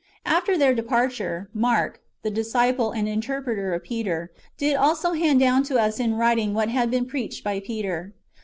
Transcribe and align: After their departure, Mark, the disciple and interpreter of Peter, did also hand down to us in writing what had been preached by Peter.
After 0.25 0.57
their 0.57 0.73
departure, 0.73 1.47
Mark, 1.53 2.01
the 2.23 2.31
disciple 2.31 2.89
and 2.89 3.07
interpreter 3.07 3.71
of 3.75 3.83
Peter, 3.83 4.31
did 4.57 4.75
also 4.75 5.13
hand 5.13 5.39
down 5.39 5.61
to 5.65 5.77
us 5.79 5.99
in 5.99 6.15
writing 6.17 6.55
what 6.55 6.69
had 6.69 6.89
been 6.89 7.05
preached 7.05 7.43
by 7.43 7.59
Peter. 7.59 8.15